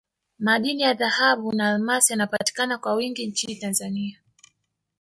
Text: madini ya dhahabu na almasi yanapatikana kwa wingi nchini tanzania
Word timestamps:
madini 0.39 0.81
ya 0.83 0.93
dhahabu 0.93 1.51
na 1.55 1.69
almasi 1.69 2.13
yanapatikana 2.13 2.77
kwa 2.77 2.93
wingi 2.95 3.27
nchini 3.27 3.55
tanzania 3.55 4.19